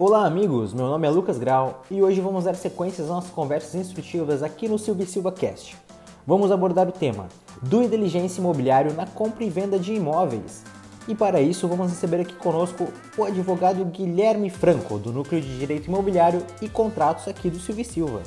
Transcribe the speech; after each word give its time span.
Olá 0.00 0.24
amigos, 0.24 0.72
meu 0.72 0.86
nome 0.86 1.08
é 1.08 1.10
Lucas 1.10 1.38
Grau 1.38 1.84
e 1.90 2.00
hoje 2.00 2.20
vamos 2.20 2.44
dar 2.44 2.54
sequência 2.54 3.02
às 3.02 3.10
nossas 3.10 3.32
conversas 3.32 3.74
instrutivas 3.74 4.44
aqui 4.44 4.68
no 4.68 4.78
Silvio 4.78 5.04
Silva 5.04 5.32
Cast. 5.32 5.76
Vamos 6.24 6.52
abordar 6.52 6.88
o 6.88 6.92
tema 6.92 7.26
do 7.60 7.84
diligência 7.88 8.40
imobiliário 8.40 8.94
na 8.94 9.08
compra 9.08 9.42
e 9.42 9.50
venda 9.50 9.76
de 9.76 9.94
imóveis. 9.94 10.62
E 11.08 11.16
para 11.16 11.40
isso 11.40 11.66
vamos 11.66 11.90
receber 11.90 12.20
aqui 12.20 12.34
conosco 12.34 12.92
o 13.16 13.24
advogado 13.24 13.84
Guilherme 13.86 14.50
Franco, 14.50 15.00
do 15.00 15.12
Núcleo 15.12 15.40
de 15.40 15.58
Direito 15.58 15.88
Imobiliário 15.88 16.46
e 16.62 16.68
Contratos 16.68 17.26
aqui 17.26 17.50
do 17.50 17.58
Silvio 17.58 17.84
Silva. 17.84 18.22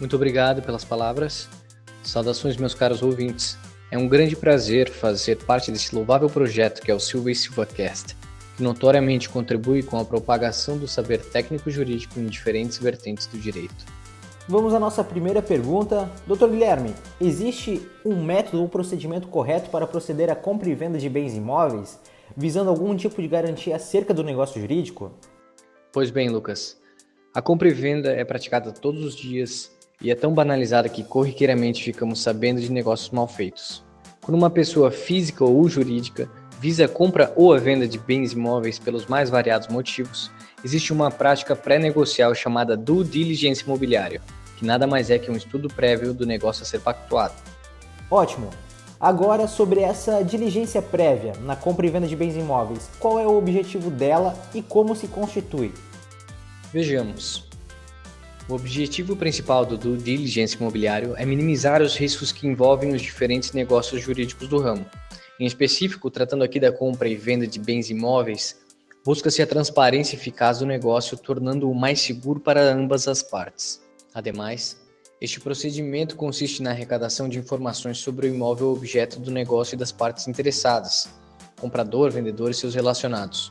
Muito 0.00 0.16
obrigado 0.16 0.62
pelas 0.62 0.82
palavras. 0.82 1.46
Saudações 2.02 2.56
meus 2.56 2.72
caros 2.72 3.02
ouvintes. 3.02 3.58
É 3.90 3.98
um 3.98 4.08
grande 4.08 4.34
prazer 4.34 4.88
fazer 4.88 5.44
parte 5.44 5.70
desse 5.70 5.94
louvável 5.94 6.30
projeto 6.30 6.80
que 6.80 6.90
é 6.90 6.94
o 6.94 7.00
Silva 7.00 7.30
e 7.30 7.34
Silva 7.34 7.66
Cast 7.66 8.16
que 8.56 8.62
notoriamente 8.62 9.28
contribui 9.28 9.82
com 9.82 9.98
a 9.98 10.04
propagação 10.04 10.78
do 10.78 10.88
saber 10.88 11.18
técnico 11.18 11.70
jurídico 11.70 12.18
em 12.18 12.26
diferentes 12.26 12.78
vertentes 12.78 13.26
do 13.26 13.38
direito. 13.38 13.84
Vamos 14.48 14.72
à 14.72 14.78
nossa 14.78 15.02
primeira 15.02 15.42
pergunta. 15.42 16.10
Dr. 16.26 16.48
Guilherme, 16.48 16.94
existe 17.20 17.86
um 18.04 18.22
método 18.22 18.62
ou 18.62 18.68
procedimento 18.68 19.28
correto 19.28 19.68
para 19.70 19.86
proceder 19.86 20.30
à 20.30 20.36
compra 20.36 20.70
e 20.70 20.74
venda 20.74 20.98
de 20.98 21.08
bens 21.08 21.34
imóveis, 21.34 21.98
visando 22.36 22.70
algum 22.70 22.96
tipo 22.96 23.20
de 23.20 23.28
garantia 23.28 23.76
acerca 23.76 24.14
do 24.14 24.24
negócio 24.24 24.60
jurídico? 24.60 25.12
Pois 25.92 26.10
bem, 26.10 26.30
Lucas. 26.30 26.78
A 27.34 27.42
compra 27.42 27.68
e 27.68 27.72
venda 27.72 28.10
é 28.10 28.24
praticada 28.24 28.72
todos 28.72 29.04
os 29.04 29.14
dias 29.14 29.70
e 30.00 30.10
é 30.10 30.14
tão 30.14 30.32
banalizada 30.32 30.88
que 30.88 31.02
corriqueiramente 31.02 31.82
ficamos 31.82 32.22
sabendo 32.22 32.60
de 32.60 32.70
negócios 32.70 33.10
mal 33.10 33.26
feitos. 33.26 33.84
Quando 34.22 34.38
uma 34.38 34.50
pessoa 34.50 34.90
física 34.90 35.44
ou 35.44 35.68
jurídica 35.68 36.30
visa 36.66 36.86
a 36.86 36.88
compra 36.88 37.32
ou 37.36 37.54
a 37.54 37.58
venda 37.58 37.86
de 37.86 37.96
bens 37.96 38.32
imóveis 38.32 38.76
pelos 38.76 39.06
mais 39.06 39.30
variados 39.30 39.68
motivos, 39.68 40.32
existe 40.64 40.92
uma 40.92 41.12
prática 41.12 41.54
pré-negocial 41.54 42.34
chamada 42.34 42.76
due 42.76 43.04
diligence 43.04 43.62
imobiliário, 43.62 44.20
que 44.56 44.66
nada 44.66 44.84
mais 44.84 45.08
é 45.08 45.16
que 45.16 45.30
um 45.30 45.36
estudo 45.36 45.68
prévio 45.68 46.12
do 46.12 46.26
negócio 46.26 46.64
a 46.64 46.66
ser 46.66 46.80
pactuado. 46.80 47.34
Ótimo! 48.10 48.50
Agora, 48.98 49.46
sobre 49.46 49.80
essa 49.80 50.24
diligência 50.24 50.82
prévia 50.82 51.34
na 51.42 51.54
compra 51.54 51.86
e 51.86 51.90
venda 51.90 52.08
de 52.08 52.16
bens 52.16 52.34
imóveis, 52.34 52.90
qual 52.98 53.20
é 53.20 53.26
o 53.28 53.38
objetivo 53.38 53.88
dela 53.88 54.34
e 54.52 54.60
como 54.60 54.96
se 54.96 55.06
constitui? 55.06 55.72
Vejamos. 56.72 57.46
O 58.48 58.54
objetivo 58.54 59.14
principal 59.14 59.64
do 59.64 59.78
due 59.78 59.98
diligence 59.98 60.56
imobiliário 60.56 61.14
é 61.16 61.24
minimizar 61.24 61.80
os 61.80 61.96
riscos 61.96 62.32
que 62.32 62.48
envolvem 62.48 62.92
os 62.92 63.02
diferentes 63.02 63.52
negócios 63.52 64.02
jurídicos 64.02 64.48
do 64.48 64.58
ramo, 64.58 64.84
em 65.38 65.46
específico, 65.46 66.10
tratando 66.10 66.44
aqui 66.44 66.58
da 66.58 66.72
compra 66.72 67.08
e 67.08 67.14
venda 67.14 67.46
de 67.46 67.58
bens 67.58 67.90
imóveis, 67.90 68.56
busca-se 69.04 69.42
a 69.42 69.46
transparência 69.46 70.16
eficaz 70.16 70.58
do 70.58 70.66
negócio, 70.66 71.16
tornando-o 71.16 71.74
mais 71.74 72.00
seguro 72.00 72.40
para 72.40 72.72
ambas 72.72 73.06
as 73.06 73.22
partes. 73.22 73.80
Ademais, 74.14 74.76
este 75.20 75.40
procedimento 75.40 76.16
consiste 76.16 76.62
na 76.62 76.70
arrecadação 76.70 77.28
de 77.28 77.38
informações 77.38 77.98
sobre 77.98 78.26
o 78.26 78.34
imóvel 78.34 78.68
objeto 78.68 79.20
do 79.20 79.30
negócio 79.30 79.74
e 79.74 79.78
das 79.78 79.92
partes 79.92 80.26
interessadas, 80.26 81.08
comprador, 81.60 82.10
vendedor 82.10 82.50
e 82.50 82.54
seus 82.54 82.74
relacionados. 82.74 83.50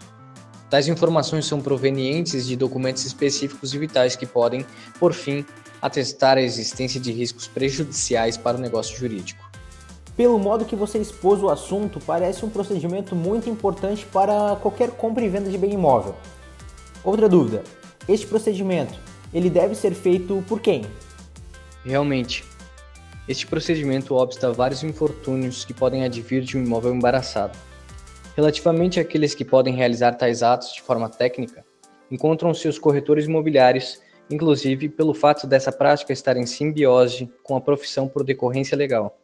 Tais 0.69 0.87
informações 0.87 1.45
são 1.45 1.61
provenientes 1.61 2.47
de 2.47 2.55
documentos 2.55 3.05
específicos 3.05 3.73
e 3.73 3.77
vitais 3.77 4.15
que 4.15 4.25
podem, 4.25 4.65
por 4.99 5.13
fim, 5.13 5.45
atestar 5.81 6.37
a 6.37 6.41
existência 6.41 6.99
de 6.99 7.11
riscos 7.11 7.47
prejudiciais 7.47 8.37
para 8.37 8.57
o 8.57 8.59
negócio 8.59 8.97
jurídico. 8.97 9.44
Pelo 10.15 10.39
modo 10.39 10.63
que 10.63 10.75
você 10.75 10.97
expôs 10.97 11.43
o 11.43 11.49
assunto, 11.49 11.99
parece 11.99 12.45
um 12.45 12.49
procedimento 12.49 13.15
muito 13.15 13.49
importante 13.49 14.05
para 14.05 14.55
qualquer 14.61 14.91
compra 14.91 15.23
e 15.25 15.29
venda 15.29 15.49
de 15.49 15.57
bem 15.57 15.73
imóvel. 15.73 16.15
Outra 17.03 17.27
dúvida: 17.27 17.63
este 18.07 18.25
procedimento 18.25 18.97
ele 19.33 19.49
deve 19.49 19.75
ser 19.75 19.93
feito 19.93 20.41
por 20.47 20.61
quem? 20.61 20.85
Realmente, 21.83 22.45
este 23.27 23.45
procedimento 23.45 24.15
obsta 24.15 24.53
vários 24.53 24.83
infortúnios 24.83 25.65
que 25.65 25.73
podem 25.73 26.05
advir 26.05 26.41
de 26.43 26.57
um 26.57 26.63
imóvel 26.63 26.95
embaraçado. 26.95 27.57
Relativamente 28.37 28.99
àqueles 28.99 29.35
que 29.35 29.43
podem 29.43 29.75
realizar 29.75 30.13
tais 30.13 30.41
atos 30.41 30.73
de 30.73 30.81
forma 30.81 31.09
técnica, 31.09 31.65
encontram-se 32.09 32.67
os 32.67 32.79
corretores 32.79 33.25
imobiliários, 33.25 33.99
inclusive 34.29 34.87
pelo 34.87 35.13
fato 35.13 35.45
dessa 35.45 35.71
prática 35.71 36.13
estar 36.13 36.37
em 36.37 36.45
simbiose 36.45 37.29
com 37.43 37.57
a 37.57 37.61
profissão 37.61 38.07
por 38.07 38.23
decorrência 38.23 38.77
legal. 38.77 39.19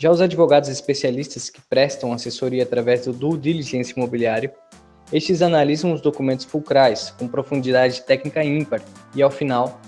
Já 0.00 0.12
os 0.12 0.20
advogados 0.20 0.68
especialistas 0.68 1.50
que 1.50 1.60
prestam 1.60 2.12
assessoria 2.12 2.62
através 2.62 3.04
do 3.04 3.12
due 3.12 3.36
diligence 3.36 3.92
imobiliário, 3.96 4.52
estes 5.12 5.42
analisam 5.42 5.92
os 5.92 6.00
documentos 6.00 6.44
fulcrais 6.44 7.12
com 7.18 7.26
profundidade 7.26 8.02
técnica 8.02 8.44
ímpar 8.44 8.80
e, 9.12 9.20
ao 9.20 9.30
final, 9.30 9.80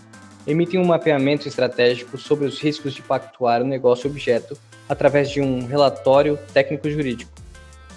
emitem 0.48 0.80
um 0.80 0.84
mapeamento 0.84 1.46
estratégico 1.46 2.18
sobre 2.18 2.44
os 2.44 2.58
riscos 2.58 2.92
de 2.92 3.02
pactuar 3.02 3.62
o 3.62 3.64
negócio 3.64 4.10
objeto 4.10 4.58
através 4.88 5.30
de 5.30 5.40
um 5.40 5.64
relatório 5.64 6.36
técnico-jurídico. 6.52 7.30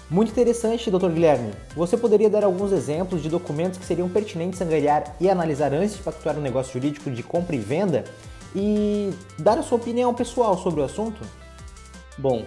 Muito 0.08 0.30
interessante, 0.30 0.92
Dr. 0.92 1.08
Guilherme. 1.08 1.50
Você 1.74 1.96
poderia 1.96 2.30
dar 2.30 2.44
alguns 2.44 2.70
exemplos 2.70 3.24
de 3.24 3.28
documentos 3.28 3.76
que 3.76 3.84
seriam 3.84 4.08
pertinentes 4.08 4.62
angariar 4.62 5.16
e 5.20 5.28
analisar 5.28 5.74
antes 5.74 5.96
de 5.96 6.02
pactuar 6.04 6.38
um 6.38 6.42
negócio 6.42 6.74
jurídico 6.74 7.10
de 7.10 7.24
compra 7.24 7.56
e 7.56 7.58
venda 7.58 8.04
e 8.54 9.10
dar 9.36 9.58
a 9.58 9.64
sua 9.64 9.78
opinião 9.78 10.14
pessoal 10.14 10.56
sobre 10.56 10.80
o 10.80 10.84
assunto? 10.84 11.20
Bom, 12.18 12.44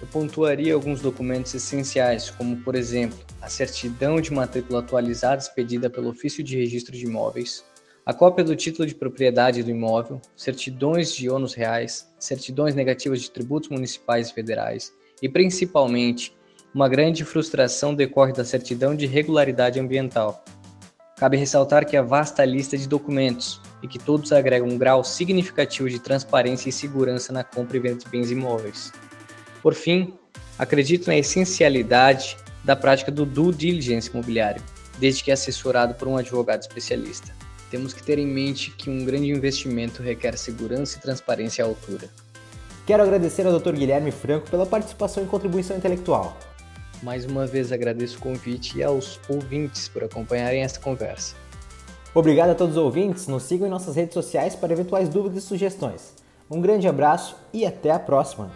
eu 0.00 0.06
pontuaria 0.06 0.74
alguns 0.74 1.00
documentos 1.00 1.54
essenciais, 1.54 2.30
como, 2.30 2.56
por 2.58 2.74
exemplo, 2.74 3.18
a 3.40 3.48
certidão 3.48 4.20
de 4.20 4.32
matrícula 4.32 4.80
atualizada 4.80 5.40
expedida 5.40 5.88
pelo 5.88 6.10
Ofício 6.10 6.44
de 6.44 6.56
Registro 6.56 6.96
de 6.96 7.04
Imóveis, 7.04 7.64
a 8.04 8.14
cópia 8.14 8.44
do 8.44 8.56
título 8.56 8.86
de 8.86 8.94
propriedade 8.94 9.62
do 9.62 9.70
imóvel, 9.70 10.20
certidões 10.34 11.12
de 11.12 11.28
ônus 11.28 11.52
reais, 11.52 12.10
certidões 12.18 12.74
negativas 12.74 13.20
de 13.20 13.30
tributos 13.30 13.68
municipais 13.68 14.30
e 14.30 14.34
federais 14.34 14.92
e, 15.20 15.28
principalmente, 15.28 16.34
uma 16.74 16.88
grande 16.88 17.24
frustração 17.24 17.94
decorre 17.94 18.32
da 18.32 18.44
certidão 18.44 18.94
de 18.94 19.04
regularidade 19.04 19.78
ambiental. 19.78 20.42
Cabe 21.16 21.36
ressaltar 21.36 21.84
que 21.84 21.96
a 21.96 22.02
vasta 22.02 22.44
lista 22.44 22.78
de 22.78 22.88
documentos 22.88 23.60
e 23.82 23.88
que 23.88 23.98
todos 23.98 24.32
agregam 24.32 24.68
um 24.68 24.78
grau 24.78 25.04
significativo 25.04 25.88
de 25.88 25.98
transparência 25.98 26.68
e 26.68 26.72
segurança 26.72 27.32
na 27.32 27.44
compra 27.44 27.76
e 27.76 27.80
venda 27.80 27.98
de 27.98 28.08
bens 28.08 28.30
imóveis. 28.30 28.92
Por 29.62 29.74
fim, 29.74 30.14
acredito 30.58 31.06
na 31.06 31.16
essencialidade 31.16 32.36
da 32.64 32.74
prática 32.74 33.10
do 33.10 33.24
due 33.24 33.54
diligence 33.54 34.10
imobiliário, 34.10 34.62
desde 34.98 35.22
que 35.22 35.30
é 35.30 35.34
assessorado 35.34 35.94
por 35.94 36.08
um 36.08 36.16
advogado 36.16 36.60
especialista. 36.60 37.32
Temos 37.70 37.92
que 37.92 38.02
ter 38.02 38.18
em 38.18 38.26
mente 38.26 38.70
que 38.70 38.88
um 38.88 39.04
grande 39.04 39.30
investimento 39.30 40.02
requer 40.02 40.36
segurança 40.36 40.98
e 40.98 41.00
transparência 41.00 41.64
à 41.64 41.68
altura. 41.68 42.08
Quero 42.86 43.02
agradecer 43.02 43.46
ao 43.46 43.58
Dr. 43.58 43.72
Guilherme 43.72 44.10
Franco 44.10 44.50
pela 44.50 44.64
participação 44.64 45.22
e 45.22 45.26
contribuição 45.26 45.76
intelectual. 45.76 46.38
Mais 47.02 47.26
uma 47.26 47.46
vez 47.46 47.70
agradeço 47.70 48.16
o 48.16 48.20
convite 48.20 48.78
e 48.78 48.82
aos 48.82 49.20
ouvintes 49.28 49.88
por 49.88 50.02
acompanharem 50.02 50.62
esta 50.62 50.80
conversa. 50.80 51.36
Obrigado 52.14 52.50
a 52.50 52.54
todos 52.54 52.76
os 52.76 52.82
ouvintes, 52.82 53.26
nos 53.26 53.42
sigam 53.42 53.66
em 53.66 53.70
nossas 53.70 53.96
redes 53.96 54.14
sociais 54.14 54.54
para 54.54 54.72
eventuais 54.72 55.08
dúvidas 55.08 55.44
e 55.44 55.46
sugestões. 55.46 56.14
Um 56.50 56.60
grande 56.60 56.88
abraço 56.88 57.36
e 57.52 57.66
até 57.66 57.90
a 57.90 57.98
próxima! 57.98 58.50